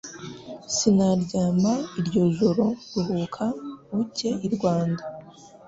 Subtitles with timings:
[0.75, 3.45] Sinaryama iryo joro Ruhuka
[3.99, 5.03] ujye i Rwanda